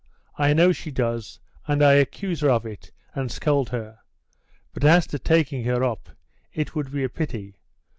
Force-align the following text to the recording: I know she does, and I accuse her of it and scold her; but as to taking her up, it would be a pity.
I 0.35 0.53
know 0.53 0.71
she 0.71 0.89
does, 0.89 1.39
and 1.67 1.83
I 1.83 1.93
accuse 1.93 2.39
her 2.39 2.49
of 2.49 2.65
it 2.65 2.91
and 3.13 3.31
scold 3.31 3.69
her; 3.69 3.99
but 4.73 4.83
as 4.83 5.05
to 5.05 5.19
taking 5.19 5.63
her 5.65 5.83
up, 5.83 6.09
it 6.51 6.73
would 6.73 6.91
be 6.91 7.03
a 7.03 7.07
pity. 7.09 7.59